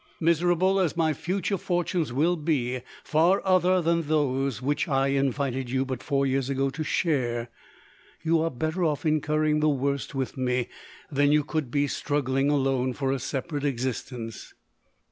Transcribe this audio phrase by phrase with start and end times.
[0.19, 5.85] Miserable as my future fortunes will be, far other than those which I invited you
[5.85, 7.51] but four years ago to share,
[8.23, 10.69] you are better off incurring the worst with me,
[11.11, 14.53] than you could be, struggling alone for a separate ex istence."